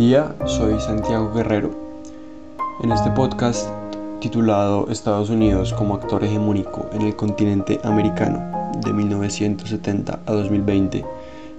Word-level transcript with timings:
Día, 0.00 0.34
soy 0.46 0.80
Santiago 0.80 1.30
Guerrero. 1.34 1.72
En 2.82 2.90
este 2.90 3.10
podcast 3.10 3.68
titulado 4.18 4.88
Estados 4.88 5.28
Unidos 5.28 5.74
como 5.74 5.94
actor 5.94 6.24
hegemónico 6.24 6.88
en 6.94 7.02
el 7.02 7.14
continente 7.14 7.78
americano 7.84 8.72
de 8.82 8.94
1970 8.94 10.20
a 10.24 10.32
2020, 10.32 11.04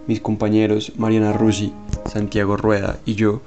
mis 0.08 0.22
compañeros 0.22 0.92
Mariana 0.98 1.34
Rusi, 1.34 1.72
Santiago 2.12 2.58
Rueda 2.58 2.98
y 3.06 3.14
yo 3.14 3.42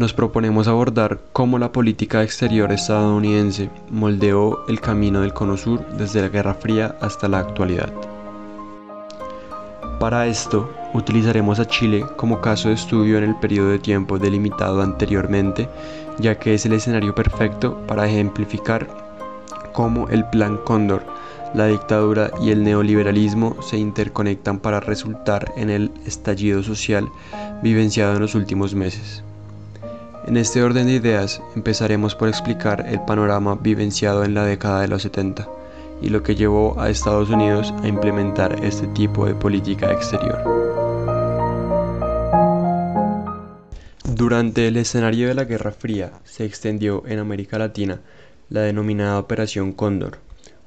nos 0.00 0.12
proponemos 0.12 0.66
abordar 0.66 1.20
cómo 1.32 1.60
la 1.60 1.70
política 1.70 2.24
exterior 2.24 2.72
estadounidense 2.72 3.70
moldeó 3.90 4.66
el 4.66 4.80
camino 4.80 5.20
del 5.20 5.34
Cono 5.34 5.56
Sur 5.56 5.86
desde 5.96 6.20
la 6.20 6.30
Guerra 6.30 6.54
Fría 6.54 6.96
hasta 7.00 7.28
la 7.28 7.38
actualidad. 7.38 7.92
Para 10.02 10.26
esto, 10.26 10.68
utilizaremos 10.94 11.60
a 11.60 11.68
Chile 11.68 12.04
como 12.16 12.40
caso 12.40 12.66
de 12.66 12.74
estudio 12.74 13.18
en 13.18 13.22
el 13.22 13.36
periodo 13.36 13.68
de 13.68 13.78
tiempo 13.78 14.18
delimitado 14.18 14.82
anteriormente, 14.82 15.68
ya 16.18 16.40
que 16.40 16.54
es 16.54 16.66
el 16.66 16.72
escenario 16.72 17.14
perfecto 17.14 17.78
para 17.86 18.08
ejemplificar 18.08 18.88
cómo 19.72 20.08
el 20.08 20.24
Plan 20.24 20.56
Cóndor, 20.56 21.04
la 21.54 21.66
dictadura 21.66 22.32
y 22.42 22.50
el 22.50 22.64
neoliberalismo 22.64 23.62
se 23.62 23.76
interconectan 23.76 24.58
para 24.58 24.80
resultar 24.80 25.52
en 25.56 25.70
el 25.70 25.92
estallido 26.04 26.64
social 26.64 27.08
vivenciado 27.62 28.14
en 28.14 28.22
los 28.22 28.34
últimos 28.34 28.74
meses. 28.74 29.22
En 30.26 30.36
este 30.36 30.64
orden 30.64 30.88
de 30.88 30.94
ideas 30.94 31.40
empezaremos 31.54 32.16
por 32.16 32.26
explicar 32.26 32.84
el 32.88 33.00
panorama 33.02 33.54
vivenciado 33.54 34.24
en 34.24 34.34
la 34.34 34.44
década 34.44 34.80
de 34.80 34.88
los 34.88 35.02
70 35.02 35.61
y 36.02 36.08
lo 36.08 36.22
que 36.22 36.34
llevó 36.34 36.78
a 36.80 36.90
Estados 36.90 37.30
Unidos 37.30 37.72
a 37.82 37.88
implementar 37.88 38.64
este 38.64 38.86
tipo 38.88 39.24
de 39.24 39.34
política 39.34 39.92
exterior. 39.92 40.42
Durante 44.04 44.68
el 44.68 44.76
escenario 44.76 45.28
de 45.28 45.34
la 45.34 45.44
Guerra 45.44 45.72
Fría 45.72 46.12
se 46.24 46.44
extendió 46.44 47.04
en 47.06 47.18
América 47.18 47.58
Latina 47.58 48.00
la 48.50 48.62
denominada 48.62 49.18
Operación 49.18 49.72
Cóndor, 49.72 50.18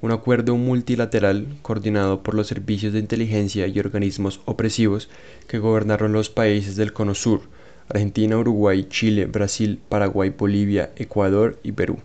un 0.02 0.12
acuerdo 0.12 0.56
multilateral 0.56 1.48
coordinado 1.62 2.24
por 2.24 2.34
los 2.34 2.48
servicios 2.48 2.94
de 2.94 3.00
inteligencia 3.00 3.68
y 3.68 3.80
organismos 3.80 4.42
opresivos 4.46 5.10
que 5.48 5.60
gobernaron 5.60 6.14
los 6.14 6.30
países 6.30 6.76
del 6.76 6.94
Cono 6.94 7.14
Sur, 7.14 7.42
Argentina, 7.90 8.38
Uruguay, 8.38 8.88
Chile, 8.90 9.26
Brasil, 9.26 9.80
Paraguay, 9.90 10.34
Bolivia, 10.36 10.92
Ecuador 10.96 11.60
y 11.62 11.74
Perú 11.74 12.00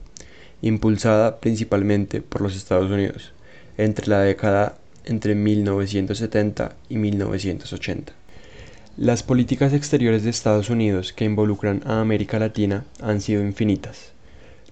impulsada 0.63 1.41
principalmente 1.41 2.21
por 2.21 2.41
los 2.43 2.57
Estados 2.57 2.91
Unidos 2.91 3.33
entre 3.79 4.09
la 4.09 4.21
década 4.21 4.77
entre 5.05 5.35
1970 5.35 6.77
y 6.89 6.97
1980. 6.97 8.13
Las 8.97 9.23
políticas 9.23 9.73
exteriores 9.73 10.25
de 10.25 10.31
Estados 10.31 10.69
Unidos 10.69 11.13
que 11.13 11.25
involucran 11.25 11.83
a 11.87 12.01
América 12.01 12.39
Latina 12.39 12.85
han 13.01 13.21
sido 13.21 13.43
infinitas. 13.43 14.13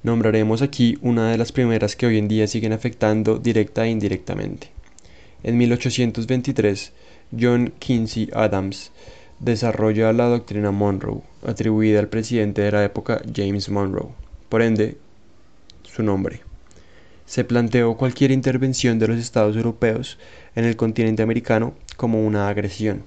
Nombraremos 0.03 0.60
aquí 0.60 0.98
una 1.00 1.31
de 1.31 1.38
las 1.38 1.53
primeras 1.53 1.97
que 1.97 2.06
hoy 2.06 2.19
en 2.19 2.28
día 2.28 2.47
siguen 2.47 2.72
afectando 2.72 3.38
directa 3.38 3.87
e 3.87 3.91
indirectamente. 3.91 4.71
En 5.43 5.56
1823, 5.56 6.93
John 7.38 7.72
Quincy 7.78 8.28
Adams 8.32 8.91
desarrolla 9.41 10.12
la 10.12 10.27
doctrina 10.27 10.72
Monroe, 10.72 11.22
atribuida 11.47 12.00
al 12.00 12.09
presidente 12.09 12.62
de 12.62 12.72
la 12.72 12.84
época 12.84 13.22
James 13.34 13.69
Monroe. 13.71 14.10
Por 14.48 14.62
ende, 14.62 14.98
nombre. 16.03 16.41
Se 17.26 17.44
planteó 17.44 17.97
cualquier 17.97 18.31
intervención 18.31 18.98
de 18.98 19.09
los 19.09 19.19
estados 19.19 19.56
europeos 19.56 20.19
en 20.54 20.64
el 20.64 20.76
continente 20.76 21.22
americano 21.22 21.75
como 21.97 22.26
una 22.26 22.48
agresión. 22.48 23.03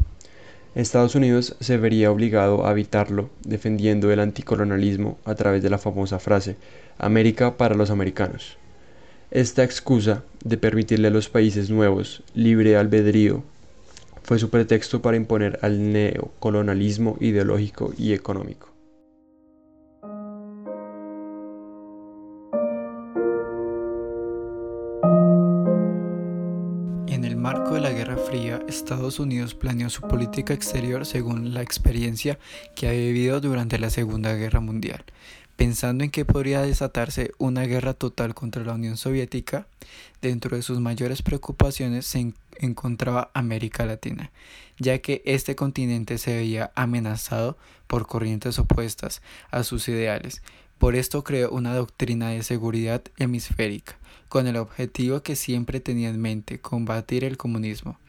Estados 0.76 1.16
Unidos 1.16 1.58
se 1.60 1.78
vería 1.78 2.12
obligado 2.12 2.66
a 2.66 2.72
evitarlo, 2.72 3.30
defendiendo 3.44 4.12
el 4.12 4.20
anticolonialismo 4.20 5.18
a 5.26 5.36
través 5.36 5.62
de 5.64 5.70
la 5.70 5.78
famosa 5.78 6.18
frase 6.20 6.56
América 6.98 7.58
para 7.58 7.76
los 7.76 7.90
americanos. 7.90 8.58
Esta 9.32 9.64
excusa 9.64 10.24
de 10.44 10.58
permitirle 10.58 11.10
a 11.10 11.12
los 11.12 11.30
países 11.30 11.70
nuevos 11.70 12.24
libre 12.34 12.78
albedrío 12.78 13.44
fue 14.24 14.40
su 14.40 14.50
pretexto 14.50 15.02
para 15.02 15.18
imponer 15.18 15.60
al 15.62 15.92
neocolonialismo 15.92 17.18
ideológico 17.20 17.94
y 17.98 18.14
económico. 18.14 18.71
Estados 28.68 29.20
Unidos 29.20 29.56
planeó 29.56 29.90
su 29.90 30.02
política 30.02 30.54
exterior 30.54 31.06
según 31.06 31.54
la 31.54 31.62
experiencia 31.62 32.40
que 32.76 32.88
ha 32.88 32.92
vivido 32.92 33.42
durante 33.42 33.80
la 33.80 33.90
Segunda 33.90 34.34
Guerra 34.34 34.60
Mundial, 34.60 35.04
pensando 35.56 36.04
en 36.04 36.12
que 36.12 36.26
podría 36.26 36.62
desatarse 36.62 37.32
una 37.38 37.64
guerra 37.64 37.94
total 37.94 38.34
contra 38.34 38.64
la 38.64 38.74
Unión 38.74 38.98
Soviética. 38.98 39.68
Dentro 40.22 40.56
de 40.56 40.62
sus 40.62 40.80
mayores 40.80 41.22
preocupaciones 41.22 42.06
se 42.06 42.34
encontraba 42.60 43.32
América 43.34 43.86
Latina, 43.86 44.32
ya 44.78 45.00
que 45.00 45.22
este 45.26 45.56
continente 45.56 46.18
se 46.18 46.36
veía 46.36 46.72
amenazado 46.76 47.58
por 47.88 48.08
corrientes 48.08 48.60
opuestas 48.60 49.22
a 49.50 49.64
sus 49.64 49.88
ideales. 49.88 50.42
Por 50.82 50.96
esto 50.96 51.24
creó 51.24 51.52
una 51.52 51.76
doctrina 51.76 52.30
de 52.30 52.42
seguridad 52.42 53.04
hemisférica, 53.18 54.00
con 54.30 54.48
el 54.48 54.58
objetivo 54.58 55.22
que 55.22 55.36
siempre 55.36 55.80
tenía 55.80 56.10
en 56.10 56.20
mente 56.20 56.60
combatir 56.60 57.24
el 57.24 57.38
comunismo. 57.38 58.00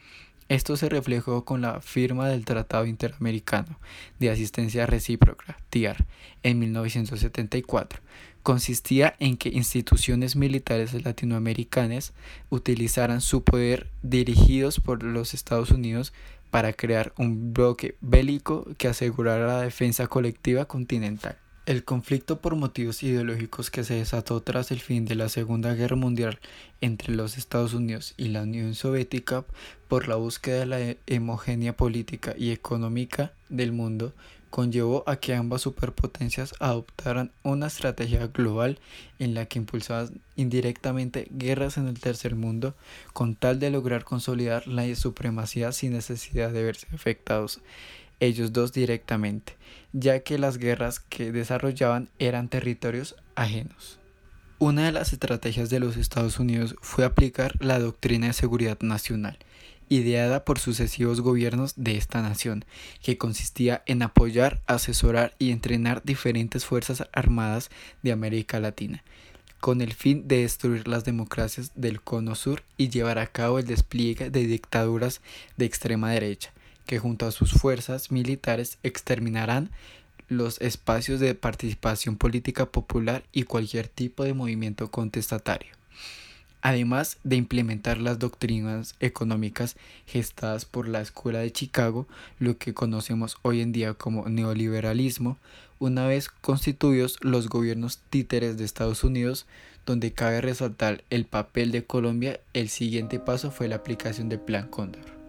Esto 0.49 0.75
se 0.75 0.89
reflejó 0.89 1.45
con 1.45 1.61
la 1.61 1.81
firma 1.81 2.29
del 2.29 2.45
Tratado 2.45 2.87
Interamericano 2.87 3.77
de 4.17 4.31
Asistencia 4.31 4.87
Recíproca, 4.87 5.55
TIAR, 5.69 6.07
en 6.41 6.57
1974. 6.57 8.01
Consistía 8.41 9.13
en 9.19 9.37
que 9.37 9.49
instituciones 9.49 10.35
militares 10.35 10.95
latinoamericanas 11.05 12.13
utilizaran 12.49 13.21
su 13.21 13.43
poder 13.43 13.91
dirigidos 14.01 14.79
por 14.79 15.03
los 15.03 15.35
Estados 15.35 15.69
Unidos 15.69 16.11
para 16.49 16.73
crear 16.73 17.13
un 17.19 17.53
bloque 17.53 17.97
bélico 18.01 18.65
que 18.79 18.87
asegurara 18.87 19.45
la 19.45 19.61
defensa 19.61 20.07
colectiva 20.07 20.65
continental. 20.65 21.37
El 21.65 21.85
conflicto 21.85 22.41
por 22.41 22.57
motivos 22.57 23.03
ideológicos 23.03 23.71
que 23.71 23.85
se 23.85 23.93
desató 23.93 24.41
tras 24.41 24.71
el 24.71 24.81
fin 24.81 25.05
de 25.05 25.15
la 25.15 25.29
Segunda 25.29 25.73
Guerra 25.73 25.95
Mundial 25.95 26.39
entre 26.81 27.15
los 27.15 27.37
Estados 27.37 27.73
Unidos 27.73 28.15
y 28.17 28.27
la 28.27 28.41
Unión 28.41 28.75
Soviética 28.75 29.45
por 29.87 30.09
la 30.09 30.15
búsqueda 30.15 30.59
de 30.59 30.65
la 30.65 31.15
homogénea 31.15 31.71
política 31.77 32.35
y 32.37 32.51
económica 32.51 33.31
del 33.47 33.71
mundo 33.71 34.13
conllevó 34.49 35.05
a 35.07 35.15
que 35.15 35.35
ambas 35.35 35.61
superpotencias 35.61 36.53
adoptaran 36.59 37.31
una 37.43 37.67
estrategia 37.67 38.27
global 38.27 38.77
en 39.17 39.33
la 39.33 39.45
que 39.45 39.57
impulsaban 39.57 40.19
indirectamente 40.35 41.29
guerras 41.31 41.77
en 41.77 41.87
el 41.87 41.97
tercer 41.97 42.35
mundo 42.35 42.75
con 43.13 43.35
tal 43.35 43.59
de 43.59 43.71
lograr 43.71 44.03
consolidar 44.03 44.67
la 44.67 44.93
supremacía 44.95 45.71
sin 45.71 45.93
necesidad 45.93 46.51
de 46.51 46.63
verse 46.63 46.87
afectados 46.93 47.61
ellos 48.23 48.53
dos 48.53 48.73
directamente, 48.73 49.57
ya 49.91 50.21
que 50.21 50.37
las 50.37 50.57
guerras 50.57 50.99
que 50.99 51.31
desarrollaban 51.31 52.09
eran 52.19 52.49
territorios 52.49 53.15
ajenos. 53.35 53.99
Una 54.59 54.85
de 54.85 54.91
las 54.93 55.11
estrategias 55.11 55.69
de 55.69 55.79
los 55.79 55.97
Estados 55.97 56.39
Unidos 56.39 56.75
fue 56.81 57.03
aplicar 57.03 57.53
la 57.59 57.79
doctrina 57.79 58.27
de 58.27 58.33
seguridad 58.33 58.79
nacional, 58.79 59.37
ideada 59.89 60.45
por 60.45 60.57
sucesivos 60.57 61.19
gobiernos 61.19 61.73
de 61.75 61.97
esta 61.97 62.21
nación, 62.21 62.63
que 63.01 63.17
consistía 63.17 63.83
en 63.85 64.01
apoyar, 64.01 64.61
asesorar 64.67 65.35
y 65.37 65.51
entrenar 65.51 66.01
diferentes 66.03 66.65
fuerzas 66.65 67.03
armadas 67.11 67.69
de 68.03 68.13
América 68.13 68.61
Latina, 68.61 69.03
con 69.59 69.81
el 69.81 69.93
fin 69.93 70.27
de 70.27 70.43
destruir 70.43 70.87
las 70.87 71.03
democracias 71.03 71.71
del 71.75 72.01
Cono 72.01 72.35
Sur 72.35 72.63
y 72.77 72.89
llevar 72.89 73.19
a 73.19 73.27
cabo 73.27 73.59
el 73.59 73.65
despliegue 73.65 74.29
de 74.29 74.47
dictaduras 74.47 75.21
de 75.57 75.65
extrema 75.65 76.11
derecha, 76.11 76.53
que 76.85 76.99
junto 76.99 77.25
a 77.25 77.31
sus 77.31 77.51
fuerzas 77.51 78.11
militares 78.11 78.77
exterminarán 78.83 79.69
los 80.29 80.59
espacios 80.61 81.19
de 81.19 81.35
participación 81.35 82.17
política 82.17 82.65
popular 82.65 83.23
y 83.31 83.43
cualquier 83.43 83.87
tipo 83.87 84.23
de 84.23 84.33
movimiento 84.33 84.89
contestatario. 84.91 85.73
Además 86.61 87.17
de 87.25 87.35
implementar 87.35 87.97
las 87.97 88.19
doctrinas 88.19 88.95
económicas 89.01 89.75
gestadas 90.07 90.63
por 90.63 90.87
la 90.87 91.01
Escuela 91.01 91.39
de 91.39 91.51
Chicago, 91.51 92.07
lo 92.39 92.57
que 92.57 92.73
conocemos 92.73 93.37
hoy 93.41 93.59
en 93.59 93.73
día 93.73 93.93
como 93.95 94.29
neoliberalismo, 94.29 95.37
una 95.79 96.07
vez 96.07 96.29
constituidos 96.29 97.17
los 97.21 97.49
gobiernos 97.49 97.99
títeres 98.09 98.57
de 98.57 98.63
Estados 98.63 99.03
Unidos, 99.03 99.45
donde 99.85 100.13
cabe 100.13 100.39
resaltar 100.39 101.03
el 101.09 101.25
papel 101.25 101.71
de 101.71 101.83
Colombia, 101.83 102.39
el 102.53 102.69
siguiente 102.69 103.19
paso 103.19 103.51
fue 103.51 103.67
la 103.67 103.75
aplicación 103.75 104.29
del 104.29 104.39
Plan 104.39 104.69
Cóndor. 104.69 105.22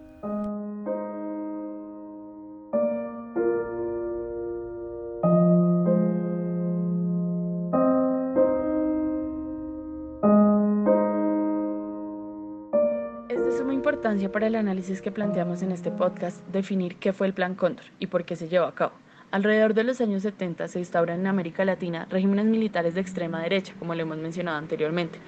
Para 14.31 14.47
el 14.47 14.55
análisis 14.55 15.01
que 15.01 15.11
planteamos 15.11 15.61
en 15.61 15.71
este 15.71 15.91
podcast 15.91 16.45
definir 16.47 16.97
qué 16.97 17.13
fue 17.13 17.27
el 17.27 17.33
Plan 17.33 17.55
Cóndor 17.55 17.85
y 17.99 18.07
por 18.07 18.25
qué 18.25 18.35
se 18.35 18.49
llevó 18.49 18.65
a 18.65 18.75
cabo, 18.75 18.93
Alrededor 19.31 19.73
de 19.73 19.83
los 19.83 19.99
años 20.01 20.23
70 20.23 20.67
se 20.67 20.79
instauran 20.79 21.21
en 21.21 21.27
América 21.27 21.65
Latina 21.65 22.07
regímenes 22.09 22.45
militares 22.45 22.93
de 22.93 23.01
extrema 23.01 23.41
derecha, 23.41 23.73
como 23.79 23.93
lo 23.93 24.01
hemos 24.01 24.17
mencionado 24.17 24.57
anteriormente. 24.57 25.19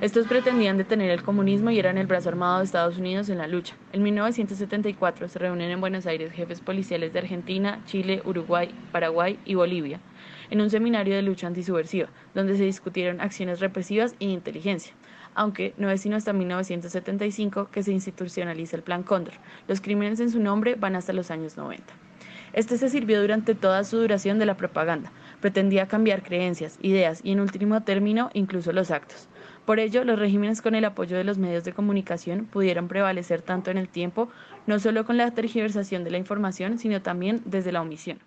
Estos 0.00 0.26
pretendían 0.26 0.76
detener 0.76 1.10
el 1.10 1.22
comunismo 1.22 1.70
y 1.70 1.78
eran 1.78 1.96
el 1.96 2.06
brazo 2.06 2.28
armado 2.28 2.58
de 2.58 2.64
Estados 2.64 2.98
Unidos 2.98 3.28
en 3.30 3.38
la 3.38 3.46
lucha. 3.46 3.74
En 3.92 4.02
1974 4.02 5.28
se 5.28 5.38
reúnen 5.38 5.70
en 5.70 5.80
Buenos 5.80 6.04
Aires 6.06 6.32
jefes 6.32 6.60
policiales 6.60 7.12
de 7.12 7.20
Argentina, 7.20 7.80
Chile, 7.86 8.20
Uruguay, 8.24 8.74
Paraguay 8.92 9.38
y 9.44 9.54
Bolivia, 9.54 10.00
en 10.50 10.60
un 10.60 10.68
seminario 10.68 11.14
de 11.14 11.22
lucha 11.22 11.46
antisubversiva, 11.46 12.08
donde 12.34 12.56
se 12.56 12.64
discutieron 12.64 13.20
acciones 13.20 13.60
represivas 13.60 14.14
y 14.18 14.26
inteligencia 14.26 14.94
aunque 15.34 15.74
no 15.76 15.90
es 15.90 16.00
sino 16.00 16.16
hasta 16.16 16.32
1975 16.32 17.68
que 17.70 17.82
se 17.82 17.92
institucionaliza 17.92 18.76
el 18.76 18.82
Plan 18.82 19.02
Cóndor. 19.02 19.34
Los 19.68 19.80
crímenes 19.80 20.20
en 20.20 20.30
su 20.30 20.40
nombre 20.40 20.74
van 20.74 20.96
hasta 20.96 21.12
los 21.12 21.30
años 21.30 21.56
90. 21.56 21.84
Este 22.52 22.78
se 22.78 22.88
sirvió 22.88 23.20
durante 23.20 23.54
toda 23.54 23.82
su 23.82 23.98
duración 23.98 24.38
de 24.38 24.46
la 24.46 24.56
propaganda. 24.56 25.10
Pretendía 25.40 25.88
cambiar 25.88 26.22
creencias, 26.22 26.78
ideas 26.82 27.20
y 27.24 27.32
en 27.32 27.40
último 27.40 27.82
término 27.82 28.30
incluso 28.32 28.72
los 28.72 28.92
actos. 28.92 29.28
Por 29.64 29.80
ello, 29.80 30.04
los 30.04 30.18
regímenes 30.18 30.62
con 30.62 30.74
el 30.74 30.84
apoyo 30.84 31.16
de 31.16 31.24
los 31.24 31.38
medios 31.38 31.64
de 31.64 31.72
comunicación 31.72 32.44
pudieron 32.44 32.86
prevalecer 32.86 33.42
tanto 33.42 33.70
en 33.70 33.78
el 33.78 33.88
tiempo, 33.88 34.28
no 34.66 34.78
solo 34.78 35.04
con 35.04 35.16
la 35.16 35.30
tergiversación 35.32 36.04
de 36.04 36.10
la 36.10 36.18
información, 36.18 36.78
sino 36.78 37.02
también 37.02 37.42
desde 37.44 37.72
la 37.72 37.82
omisión. 37.82 38.18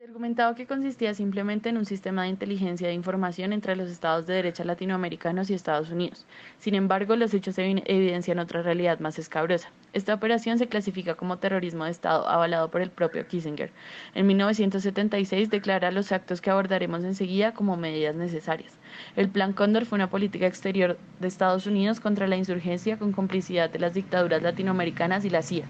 Se 0.00 0.06
argumentaba 0.06 0.54
que 0.54 0.66
consistía 0.66 1.12
simplemente 1.12 1.68
en 1.68 1.76
un 1.76 1.84
sistema 1.84 2.22
de 2.22 2.30
inteligencia 2.30 2.88
de 2.88 2.94
información 2.94 3.52
entre 3.52 3.76
los 3.76 3.90
estados 3.90 4.26
de 4.26 4.32
derecha 4.32 4.64
latinoamericanos 4.64 5.50
y 5.50 5.52
Estados 5.52 5.90
Unidos. 5.90 6.24
Sin 6.58 6.74
embargo, 6.74 7.16
los 7.16 7.34
hechos 7.34 7.58
evidencian 7.58 8.38
otra 8.38 8.62
realidad 8.62 8.98
más 9.00 9.18
escabrosa. 9.18 9.70
Esta 9.92 10.14
operación 10.14 10.56
se 10.56 10.68
clasifica 10.68 11.16
como 11.16 11.36
terrorismo 11.36 11.84
de 11.84 11.90
Estado 11.90 12.26
avalado 12.26 12.70
por 12.70 12.80
el 12.80 12.90
propio 12.90 13.28
Kissinger. 13.28 13.72
En 14.14 14.26
1976 14.26 15.50
declara 15.50 15.90
los 15.90 16.12
actos 16.12 16.40
que 16.40 16.48
abordaremos 16.48 17.04
enseguida 17.04 17.52
como 17.52 17.76
medidas 17.76 18.14
necesarias. 18.14 18.79
El 19.16 19.28
Plan 19.28 19.52
Cóndor 19.52 19.86
fue 19.86 19.96
una 19.96 20.10
política 20.10 20.46
exterior 20.46 20.98
de 21.18 21.28
Estados 21.28 21.66
Unidos 21.66 22.00
contra 22.00 22.26
la 22.26 22.36
insurgencia 22.36 22.98
con 22.98 23.12
complicidad 23.12 23.70
de 23.70 23.78
las 23.78 23.94
dictaduras 23.94 24.42
latinoamericanas 24.42 25.24
y 25.24 25.30
la 25.30 25.42
CIA. 25.42 25.64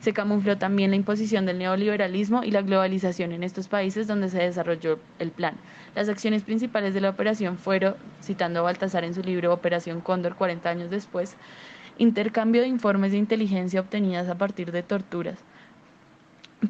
Se 0.00 0.12
camufló 0.12 0.58
también 0.58 0.90
la 0.90 0.96
imposición 0.96 1.46
del 1.46 1.58
neoliberalismo 1.58 2.44
y 2.44 2.50
la 2.50 2.62
globalización 2.62 3.32
en 3.32 3.42
estos 3.42 3.68
países 3.68 4.06
donde 4.06 4.28
se 4.28 4.38
desarrolló 4.38 4.98
el 5.18 5.30
plan. 5.30 5.56
Las 5.94 6.08
acciones 6.08 6.42
principales 6.42 6.94
de 6.94 7.00
la 7.00 7.10
operación 7.10 7.58
fueron, 7.58 7.96
citando 8.22 8.60
a 8.60 8.62
Baltasar 8.64 9.04
en 9.04 9.14
su 9.14 9.22
libro 9.22 9.52
Operación 9.52 10.00
Cóndor 10.00 10.36
40 10.36 10.68
años 10.68 10.90
después, 10.90 11.36
intercambio 11.98 12.62
de 12.62 12.68
informes 12.68 13.12
de 13.12 13.18
inteligencia 13.18 13.80
obtenidas 13.80 14.28
a 14.28 14.36
partir 14.36 14.72
de 14.72 14.82
torturas, 14.82 15.38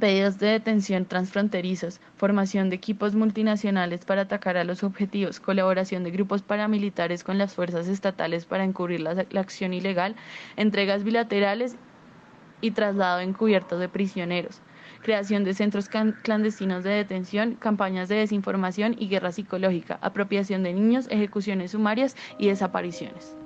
pedidos 0.01 0.39
de 0.39 0.49
detención 0.49 1.07
transfronterizos, 1.07 2.01
formación 2.17 2.71
de 2.71 2.77
equipos 2.77 3.15
multinacionales 3.15 4.05
para 4.05 4.23
atacar 4.23 4.57
a 4.57 4.65
los 4.65 4.83
objetivos, 4.83 5.41
colaboración 5.41 6.05
de 6.05 6.11
grupos 6.11 6.43
paramilitares 6.43 7.25
con 7.25 7.39
las 7.39 7.55
fuerzas 7.55 7.89
estatales 7.89 8.47
para 8.47 8.65
encubrir 8.65 9.01
la, 9.01 9.27
la 9.31 9.41
acción 9.41 9.73
ilegal, 9.73 10.17
entregas 10.57 11.05
bilaterales 11.05 11.77
y 12.61 12.73
traslado 12.73 13.21
encubierto 13.21 13.79
de 13.79 13.89
prisioneros, 13.89 14.61
creación 15.03 15.45
de 15.45 15.55
centros 15.55 15.89
clandestinos 15.89 16.85
de 16.85 16.91
detención, 16.91 17.55
campañas 17.55 18.09
de 18.09 18.17
desinformación 18.17 18.97
y 18.99 19.09
guerra 19.09 19.33
psicológica, 19.33 19.99
apropiación 20.03 20.63
de 20.63 20.73
niños, 20.73 21.07
ejecuciones 21.11 21.73
sumarias 21.73 22.17
y 22.39 22.49
desapariciones. 22.49 23.37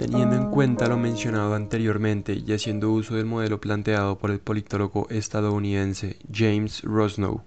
Teniendo 0.00 0.34
en 0.34 0.50
cuenta 0.50 0.88
lo 0.88 0.96
mencionado 0.96 1.54
anteriormente 1.54 2.32
y 2.32 2.54
haciendo 2.54 2.90
uso 2.90 3.16
del 3.16 3.26
modelo 3.26 3.60
planteado 3.60 4.16
por 4.16 4.30
el 4.30 4.40
politólogo 4.40 5.06
estadounidense 5.10 6.16
James 6.32 6.80
Rosnow, 6.84 7.42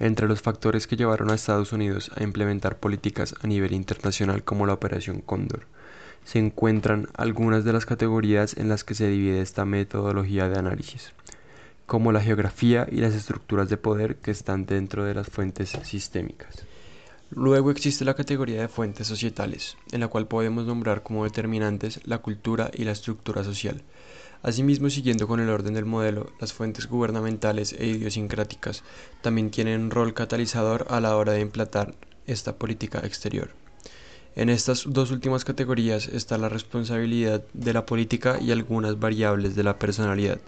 entre 0.00 0.26
los 0.26 0.42
factores 0.42 0.88
que 0.88 0.96
llevaron 0.96 1.30
a 1.30 1.36
Estados 1.36 1.72
Unidos 1.72 2.10
a 2.16 2.24
implementar 2.24 2.80
políticas 2.80 3.36
a 3.40 3.46
nivel 3.46 3.72
internacional 3.72 4.42
como 4.42 4.66
la 4.66 4.72
Operación 4.72 5.20
Cóndor, 5.20 5.68
se 6.24 6.40
encuentran 6.40 7.06
algunas 7.14 7.64
de 7.64 7.72
las 7.72 7.86
categorías 7.86 8.56
en 8.56 8.68
las 8.68 8.82
que 8.82 8.96
se 8.96 9.06
divide 9.06 9.40
esta 9.40 9.64
metodología 9.64 10.48
de 10.48 10.58
análisis, 10.58 11.12
como 11.86 12.10
la 12.10 12.20
geografía 12.20 12.84
y 12.90 12.96
las 12.96 13.14
estructuras 13.14 13.68
de 13.68 13.76
poder 13.76 14.16
que 14.16 14.32
están 14.32 14.66
dentro 14.66 15.04
de 15.04 15.14
las 15.14 15.28
fuentes 15.28 15.78
sistémicas. 15.84 16.66
Luego 17.34 17.70
existe 17.70 18.04
la 18.04 18.14
categoría 18.14 18.60
de 18.60 18.68
fuentes 18.68 19.06
societales, 19.06 19.76
en 19.90 20.00
la 20.00 20.08
cual 20.08 20.28
podemos 20.28 20.66
nombrar 20.66 21.02
como 21.02 21.24
determinantes 21.24 22.00
la 22.04 22.18
cultura 22.18 22.70
y 22.74 22.84
la 22.84 22.92
estructura 22.92 23.42
social, 23.42 23.82
Asimismo, 24.42 24.90
siguiendo 24.90 25.28
con 25.28 25.38
el 25.38 25.48
orden 25.48 25.74
del 25.74 25.84
modelo, 25.84 26.32
las 26.40 26.52
fuentes 26.52 26.88
gubernamentales 26.88 27.72
e 27.74 27.86
idiosincráticas 27.86 28.82
también 29.20 29.52
tienen 29.52 29.82
un 29.82 29.90
rol 29.90 30.14
catalizador 30.14 30.86
a 30.90 31.00
la 31.00 31.16
hora 31.16 31.32
de 31.32 31.40
implantar 31.40 31.94
esta 32.26 32.56
política 32.56 32.98
exterior. 33.04 33.50
En 34.34 34.48
estas 34.48 34.84
dos 34.88 35.12
últimas 35.12 35.44
categorías 35.44 36.08
está 36.08 36.38
la 36.38 36.48
responsabilidad 36.48 37.44
de 37.52 37.72
la 37.72 37.86
política 37.86 38.38
y 38.40 38.50
algunas 38.50 38.98
variables 38.98 39.54
de 39.54 39.62
la 39.62 39.78
personalidad, 39.78 40.40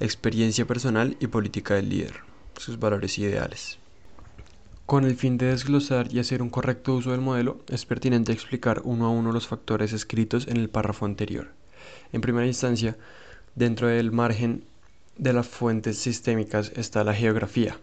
experiencia 0.00 0.66
personal 0.66 1.16
y 1.20 1.28
política 1.28 1.74
del 1.74 1.88
líder, 1.88 2.14
sus 2.56 2.80
valores 2.80 3.16
ideales. 3.18 3.78
Con 4.90 5.04
el 5.04 5.14
fin 5.14 5.38
de 5.38 5.46
desglosar 5.46 6.12
y 6.12 6.18
hacer 6.18 6.42
un 6.42 6.50
correcto 6.50 6.96
uso 6.96 7.12
del 7.12 7.20
modelo, 7.20 7.60
es 7.68 7.86
pertinente 7.86 8.32
explicar 8.32 8.82
uno 8.82 9.06
a 9.06 9.10
uno 9.10 9.30
los 9.30 9.46
factores 9.46 9.92
escritos 9.92 10.48
en 10.48 10.56
el 10.56 10.68
párrafo 10.68 11.06
anterior. 11.06 11.52
En 12.12 12.20
primera 12.20 12.48
instancia, 12.48 12.96
dentro 13.54 13.86
del 13.86 14.10
margen 14.10 14.64
de 15.16 15.32
las 15.32 15.46
fuentes 15.46 15.96
sistémicas 15.96 16.72
está 16.74 17.04
la 17.04 17.14
geografía. 17.14 17.78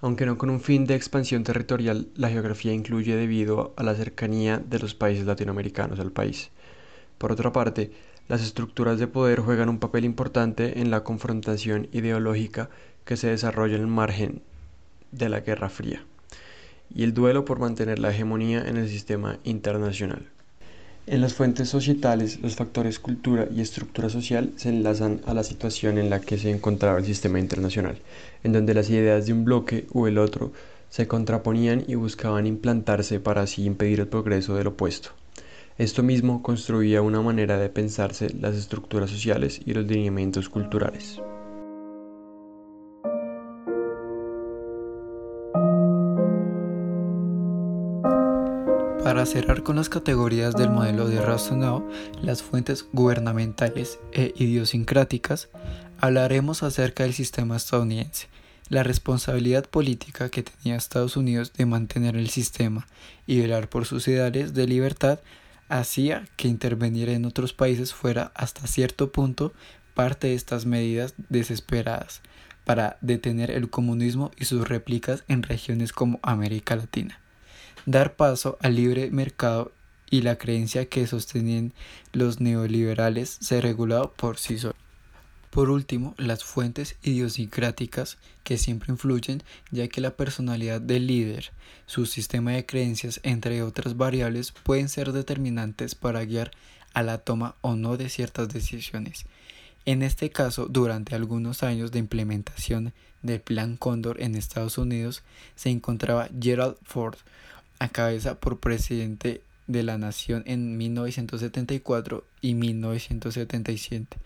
Aunque 0.00 0.24
no 0.24 0.38
con 0.38 0.48
un 0.48 0.62
fin 0.62 0.86
de 0.86 0.94
expansión 0.94 1.44
territorial, 1.44 2.08
la 2.14 2.30
geografía 2.30 2.72
incluye 2.72 3.14
debido 3.14 3.74
a 3.76 3.82
la 3.82 3.94
cercanía 3.94 4.56
de 4.56 4.78
los 4.78 4.94
países 4.94 5.26
latinoamericanos 5.26 6.00
al 6.00 6.12
país. 6.12 6.48
Por 7.18 7.30
otra 7.30 7.52
parte, 7.52 7.90
las 8.26 8.40
estructuras 8.40 8.98
de 8.98 9.06
poder 9.06 9.40
juegan 9.40 9.68
un 9.68 9.80
papel 9.80 10.06
importante 10.06 10.80
en 10.80 10.90
la 10.90 11.04
confrontación 11.04 11.88
ideológica 11.92 12.70
que 13.04 13.18
se 13.18 13.28
desarrolla 13.28 13.74
en 13.74 13.82
el 13.82 13.86
margen 13.86 14.40
de 15.12 15.28
la 15.28 15.40
Guerra 15.40 15.68
Fría 15.68 16.06
y 16.94 17.04
el 17.04 17.14
duelo 17.14 17.44
por 17.44 17.58
mantener 17.58 17.98
la 17.98 18.10
hegemonía 18.10 18.66
en 18.66 18.76
el 18.76 18.88
sistema 18.88 19.38
internacional. 19.44 20.26
En 21.06 21.22
las 21.22 21.32
fuentes 21.32 21.70
societales, 21.70 22.38
los 22.42 22.54
factores 22.54 22.98
cultura 22.98 23.48
y 23.50 23.62
estructura 23.62 24.10
social 24.10 24.52
se 24.56 24.68
enlazan 24.68 25.22
a 25.24 25.32
la 25.32 25.42
situación 25.42 25.96
en 25.96 26.10
la 26.10 26.20
que 26.20 26.36
se 26.36 26.50
encontraba 26.50 26.98
el 26.98 27.06
sistema 27.06 27.38
internacional, 27.38 27.98
en 28.44 28.52
donde 28.52 28.74
las 28.74 28.90
ideas 28.90 29.24
de 29.24 29.32
un 29.32 29.46
bloque 29.46 29.86
o 29.94 30.06
el 30.06 30.18
otro 30.18 30.52
se 30.90 31.06
contraponían 31.06 31.82
y 31.86 31.94
buscaban 31.94 32.46
implantarse 32.46 33.20
para 33.20 33.42
así 33.42 33.64
impedir 33.64 34.00
el 34.00 34.08
progreso 34.08 34.54
del 34.54 34.66
opuesto. 34.66 35.10
Esto 35.78 36.02
mismo 36.02 36.42
construía 36.42 37.00
una 37.00 37.22
manera 37.22 37.56
de 37.56 37.68
pensarse 37.68 38.28
las 38.34 38.54
estructuras 38.56 39.08
sociales 39.08 39.60
y 39.64 39.72
los 39.72 39.86
lineamientos 39.86 40.48
culturales. 40.48 41.20
Para 49.18 49.26
cerrar 49.26 49.64
con 49.64 49.74
las 49.74 49.88
categorías 49.88 50.54
del 50.54 50.70
modelo 50.70 51.08
de 51.08 51.20
Rastonau, 51.20 51.90
las 52.22 52.40
fuentes 52.40 52.86
gubernamentales 52.92 53.98
e 54.12 54.32
idiosincráticas, 54.36 55.48
hablaremos 55.98 56.62
acerca 56.62 57.02
del 57.02 57.14
sistema 57.14 57.56
estadounidense, 57.56 58.28
la 58.68 58.84
responsabilidad 58.84 59.68
política 59.68 60.28
que 60.28 60.44
tenía 60.44 60.76
Estados 60.76 61.16
Unidos 61.16 61.52
de 61.52 61.66
mantener 61.66 62.14
el 62.14 62.30
sistema 62.30 62.86
y 63.26 63.40
velar 63.40 63.68
por 63.68 63.86
sus 63.86 64.06
ideales 64.06 64.54
de 64.54 64.68
libertad 64.68 65.18
hacía 65.68 66.28
que 66.36 66.46
intervenir 66.46 67.08
en 67.08 67.24
otros 67.24 67.52
países 67.52 67.92
fuera 67.92 68.30
hasta 68.36 68.68
cierto 68.68 69.10
punto 69.10 69.52
parte 69.94 70.28
de 70.28 70.34
estas 70.34 70.64
medidas 70.64 71.14
desesperadas 71.28 72.20
para 72.64 72.98
detener 73.00 73.50
el 73.50 73.68
comunismo 73.68 74.30
y 74.36 74.44
sus 74.44 74.68
réplicas 74.68 75.24
en 75.26 75.42
regiones 75.42 75.92
como 75.92 76.20
América 76.22 76.76
Latina 76.76 77.18
dar 77.88 78.16
paso 78.16 78.58
al 78.60 78.76
libre 78.76 79.10
mercado 79.10 79.72
y 80.10 80.20
la 80.20 80.36
creencia 80.36 80.84
que 80.90 81.06
sostenían 81.06 81.72
los 82.12 82.38
neoliberales 82.38 83.38
se 83.40 83.62
regulaba 83.62 84.12
por 84.12 84.36
sí 84.36 84.58
solo. 84.58 84.74
Por 85.48 85.70
último, 85.70 86.14
las 86.18 86.44
fuentes 86.44 86.96
idiosincráticas 87.02 88.18
que 88.44 88.58
siempre 88.58 88.92
influyen 88.92 89.42
ya 89.70 89.88
que 89.88 90.02
la 90.02 90.10
personalidad 90.10 90.82
del 90.82 91.06
líder, 91.06 91.50
su 91.86 92.04
sistema 92.04 92.52
de 92.52 92.66
creencias, 92.66 93.20
entre 93.22 93.62
otras 93.62 93.96
variables, 93.96 94.52
pueden 94.52 94.90
ser 94.90 95.12
determinantes 95.12 95.94
para 95.94 96.22
guiar 96.26 96.50
a 96.92 97.02
la 97.02 97.16
toma 97.16 97.54
o 97.62 97.74
no 97.74 97.96
de 97.96 98.10
ciertas 98.10 98.50
decisiones. 98.50 99.24
En 99.86 100.02
este 100.02 100.28
caso, 100.28 100.66
durante 100.66 101.14
algunos 101.14 101.62
años 101.62 101.90
de 101.90 102.00
implementación 102.00 102.92
del 103.22 103.40
Plan 103.40 103.78
Cóndor 103.78 104.20
en 104.20 104.34
Estados 104.34 104.76
Unidos, 104.76 105.22
se 105.56 105.70
encontraba 105.70 106.28
Gerald 106.38 106.76
Ford, 106.82 107.16
a 107.78 107.88
cabeza 107.88 108.38
por 108.40 108.58
presidente 108.60 109.42
de 109.66 109.82
la 109.82 109.98
Nación 109.98 110.42
en 110.46 110.76
1974 110.76 112.24
y 112.40 112.54
1977, 112.54 114.16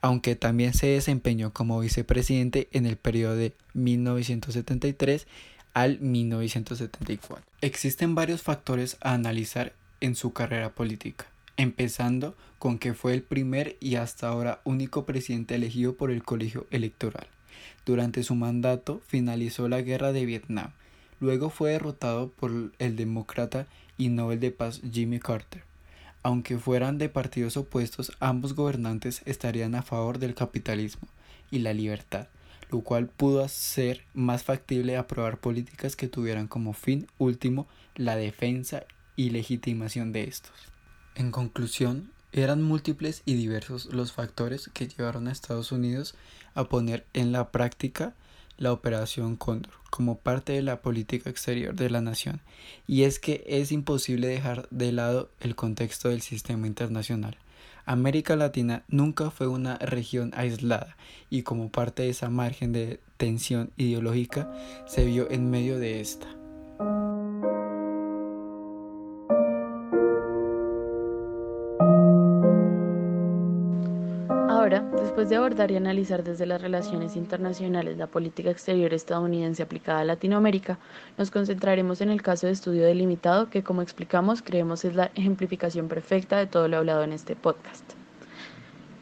aunque 0.00 0.36
también 0.36 0.74
se 0.74 0.88
desempeñó 0.88 1.52
como 1.52 1.80
vicepresidente 1.80 2.68
en 2.72 2.84
el 2.84 2.96
periodo 2.96 3.36
de 3.36 3.54
1973 3.74 5.26
al 5.72 6.00
1974. 6.00 7.44
Existen 7.60 8.14
varios 8.14 8.42
factores 8.42 8.96
a 9.00 9.14
analizar 9.14 9.72
en 10.00 10.14
su 10.14 10.32
carrera 10.32 10.74
política, 10.74 11.26
empezando 11.56 12.36
con 12.58 12.78
que 12.78 12.94
fue 12.94 13.14
el 13.14 13.22
primer 13.22 13.76
y 13.80 13.96
hasta 13.96 14.28
ahora 14.28 14.60
único 14.64 15.06
presidente 15.06 15.54
elegido 15.54 15.94
por 15.94 16.10
el 16.10 16.24
colegio 16.24 16.66
electoral. 16.70 17.28
Durante 17.86 18.22
su 18.22 18.34
mandato 18.34 19.00
finalizó 19.06 19.68
la 19.68 19.80
guerra 19.80 20.12
de 20.12 20.26
Vietnam, 20.26 20.72
luego 21.20 21.50
fue 21.50 21.72
derrotado 21.72 22.30
por 22.30 22.72
el 22.78 22.96
demócrata 22.96 23.66
y 23.96 24.08
Nobel 24.08 24.40
de 24.40 24.50
Paz 24.50 24.80
Jimmy 24.90 25.18
Carter. 25.18 25.62
Aunque 26.22 26.58
fueran 26.58 26.98
de 26.98 27.08
partidos 27.08 27.56
opuestos, 27.56 28.12
ambos 28.20 28.54
gobernantes 28.54 29.22
estarían 29.24 29.74
a 29.74 29.82
favor 29.82 30.18
del 30.18 30.34
capitalismo 30.34 31.08
y 31.50 31.60
la 31.60 31.72
libertad, 31.72 32.28
lo 32.70 32.80
cual 32.80 33.06
pudo 33.06 33.42
hacer 33.42 34.04
más 34.14 34.42
factible 34.42 34.96
aprobar 34.96 35.38
políticas 35.38 35.96
que 35.96 36.08
tuvieran 36.08 36.48
como 36.48 36.72
fin 36.72 37.06
último 37.18 37.66
la 37.94 38.16
defensa 38.16 38.84
y 39.16 39.30
legitimación 39.30 40.12
de 40.12 40.24
estos. 40.24 40.52
En 41.14 41.30
conclusión, 41.30 42.10
eran 42.32 42.62
múltiples 42.62 43.22
y 43.24 43.34
diversos 43.34 43.86
los 43.86 44.12
factores 44.12 44.68
que 44.72 44.86
llevaron 44.86 45.28
a 45.28 45.32
Estados 45.32 45.72
Unidos 45.72 46.14
a 46.54 46.64
poner 46.64 47.06
en 47.14 47.32
la 47.32 47.50
práctica 47.50 48.14
la 48.58 48.72
Operación 48.72 49.36
Cóndor 49.36 49.72
como 49.90 50.18
parte 50.18 50.52
de 50.52 50.62
la 50.62 50.82
política 50.82 51.30
exterior 51.30 51.74
de 51.74 51.90
la 51.90 52.00
nación, 52.00 52.40
y 52.86 53.04
es 53.04 53.18
que 53.18 53.44
es 53.46 53.72
imposible 53.72 54.28
dejar 54.28 54.68
de 54.70 54.92
lado 54.92 55.30
el 55.40 55.56
contexto 55.56 56.10
del 56.10 56.20
sistema 56.20 56.66
internacional. 56.66 57.38
América 57.86 58.36
Latina 58.36 58.84
nunca 58.88 59.30
fue 59.30 59.46
una 59.46 59.78
región 59.78 60.32
aislada 60.36 60.96
y 61.30 61.42
como 61.42 61.70
parte 61.70 62.02
de 62.02 62.10
esa 62.10 62.28
margen 62.28 62.72
de 62.72 63.00
tensión 63.16 63.70
ideológica 63.78 64.52
se 64.86 65.06
vio 65.06 65.30
en 65.30 65.48
medio 65.48 65.78
de 65.78 66.00
esta. 66.02 66.28
Después 74.68 75.30
de 75.30 75.36
abordar 75.36 75.70
y 75.70 75.76
analizar 75.76 76.22
desde 76.22 76.44
las 76.44 76.60
relaciones 76.60 77.16
internacionales 77.16 77.96
la 77.96 78.06
política 78.06 78.50
exterior 78.50 78.92
estadounidense 78.92 79.62
aplicada 79.62 80.00
a 80.00 80.04
Latinoamérica, 80.04 80.78
nos 81.16 81.30
concentraremos 81.30 82.02
en 82.02 82.10
el 82.10 82.20
caso 82.20 82.46
de 82.46 82.52
estudio 82.52 82.84
delimitado 82.84 83.48
que, 83.48 83.62
como 83.62 83.80
explicamos, 83.80 84.42
creemos 84.42 84.84
es 84.84 84.94
la 84.94 85.10
ejemplificación 85.14 85.88
perfecta 85.88 86.36
de 86.36 86.46
todo 86.46 86.68
lo 86.68 86.76
hablado 86.76 87.02
en 87.02 87.14
este 87.14 87.34
podcast. 87.34 87.94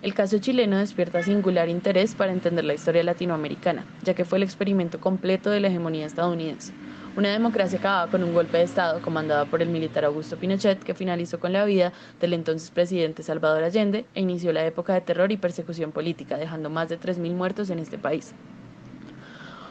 El 0.02 0.14
caso 0.14 0.38
chileno 0.38 0.78
despierta 0.78 1.24
singular 1.24 1.68
interés 1.68 2.14
para 2.14 2.30
entender 2.30 2.64
la 2.64 2.74
historia 2.74 3.02
latinoamericana, 3.02 3.84
ya 4.04 4.14
que 4.14 4.24
fue 4.24 4.38
el 4.38 4.44
experimento 4.44 5.00
completo 5.00 5.50
de 5.50 5.58
la 5.58 5.66
hegemonía 5.66 6.06
estadounidense 6.06 6.74
una 7.16 7.30
democracia 7.30 7.78
acabada 7.78 8.08
con 8.08 8.22
un 8.22 8.34
golpe 8.34 8.58
de 8.58 8.64
Estado 8.64 9.00
comandado 9.00 9.46
por 9.46 9.62
el 9.62 9.70
militar 9.70 10.04
Augusto 10.04 10.36
Pinochet 10.36 10.84
que 10.84 10.92
finalizó 10.92 11.40
con 11.40 11.50
la 11.54 11.64
vida 11.64 11.94
del 12.20 12.34
entonces 12.34 12.70
presidente 12.70 13.22
Salvador 13.22 13.64
Allende 13.64 14.04
e 14.14 14.20
inició 14.20 14.52
la 14.52 14.66
época 14.66 14.92
de 14.92 15.00
terror 15.00 15.32
y 15.32 15.38
persecución 15.38 15.92
política, 15.92 16.36
dejando 16.36 16.68
más 16.68 16.90
de 16.90 17.00
3.000 17.00 17.32
muertos 17.32 17.70
en 17.70 17.78
este 17.78 17.96
país. 17.96 18.34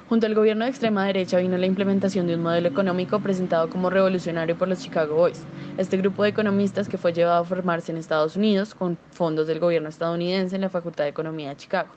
Junto 0.10 0.26
al 0.26 0.34
gobierno 0.34 0.66
de 0.66 0.72
extrema 0.72 1.06
derecha 1.06 1.38
vino 1.38 1.58
la 1.58 1.66
implementación 1.68 2.26
de 2.26 2.36
un 2.36 2.42
modelo 2.42 2.68
económico 2.68 3.20
presentado 3.20 3.70
como 3.70 3.92
revolucionario 3.92 4.58
por 4.58 4.68
los 4.68 4.80
Chicago 4.80 5.16
Boys. 5.16 5.44
Este 5.78 5.98
grupo 5.98 6.24
de 6.24 6.30
economistas 6.30 6.90
que 6.90 6.98
fue 6.98 7.14
llevado 7.14 7.42
a 7.42 7.46
formarse 7.46 7.92
en 7.92 7.98
Estados 8.00 8.36
Unidos 8.36 8.74
con 8.74 8.98
fondos 9.12 9.46
del 9.46 9.60
gobierno 9.60 9.90
estadounidense 9.90 10.56
en 10.56 10.62
la 10.62 10.70
Facultad 10.70 11.04
de 11.04 11.12
Economía 11.12 11.50
de 11.50 11.58
Chicago, 11.58 11.90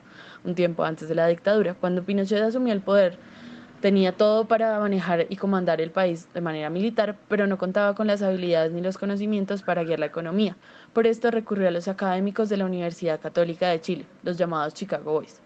un 0.43 0.53
tiempo 0.53 0.83
antes 0.83 1.09
de 1.09 1.15
la 1.15 1.27
dictadura, 1.27 1.73
cuando 1.73 2.03
Pinochet 2.03 2.41
asumió 2.41 2.73
el 2.73 2.81
poder 2.81 3.17
Tenía 3.81 4.11
todo 4.11 4.45
para 4.45 4.77
manejar 4.77 5.25
y 5.29 5.37
comandar 5.37 5.79
el 5.79 5.89
país 5.89 6.27
de 6.33 6.41
manera 6.41 6.69
militar, 6.69 7.15
pero 7.29 7.47
no 7.47 7.57
contaba 7.57 7.95
con 7.95 8.07
las 8.07 8.21
habilidades 8.21 8.73
ni 8.73 8.81
los 8.81 8.97
conocimientos 8.97 9.61
para 9.61 9.85
guiar 9.85 9.99
la 9.99 10.07
economía. 10.07 10.57
Por 10.91 11.07
esto 11.07 11.31
recurrió 11.31 11.69
a 11.69 11.71
los 11.71 11.87
académicos 11.87 12.49
de 12.49 12.57
la 12.57 12.65
Universidad 12.65 13.21
Católica 13.21 13.69
de 13.69 13.79
Chile, 13.79 14.05
los 14.23 14.37
llamados 14.37 14.73
Chicago 14.73 15.13
Boys. 15.13 15.39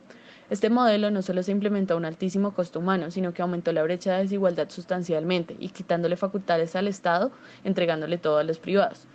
Este 0.49 0.71
modelo 0.71 1.11
no 1.11 1.21
solo 1.21 1.43
se 1.43 1.51
implementó 1.51 1.93
a 1.93 1.97
un 1.97 2.05
altísimo 2.05 2.55
costo 2.55 2.79
humano, 2.79 3.11
sino 3.11 3.35
que 3.35 3.43
aumentó 3.43 3.71
la 3.71 3.83
brecha 3.83 4.13
de 4.13 4.23
desigualdad 4.23 4.67
sustancialmente 4.69 5.55
y 5.59 5.69
quitándole 5.69 6.17
facultades 6.17 6.75
al 6.75 6.87
Estado, 6.87 7.31
entregándole 7.63 8.17
todo 8.17 8.39
a 8.39 8.43
los 8.43 8.57
privados. 8.57 9.05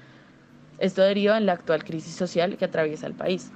Esto 0.79 1.03
deriva 1.03 1.37
en 1.37 1.47
la 1.47 1.55
actual 1.55 1.83
crisis 1.83 2.15
social 2.15 2.57
que 2.57 2.67
atraviesa 2.67 3.09
el 3.09 3.15
país. 3.15 3.51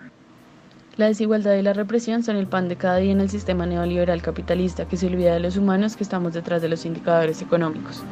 La 0.96 1.06
desigualdad 1.06 1.54
y 1.54 1.62
la 1.62 1.72
represión 1.72 2.22
son 2.22 2.36
el 2.36 2.46
pan 2.46 2.68
de 2.68 2.76
cada 2.76 2.96
día 2.96 3.12
en 3.12 3.22
el 3.22 3.30
sistema 3.30 3.64
neoliberal 3.64 4.20
capitalista 4.20 4.86
que 4.86 4.98
se 4.98 5.06
olvida 5.06 5.32
de 5.32 5.40
los 5.40 5.56
humanos 5.56 5.96
que 5.96 6.04
estamos 6.04 6.34
detrás 6.34 6.60
de 6.60 6.68
los 6.68 6.84
indicadores 6.84 7.40
económicos. 7.40 8.02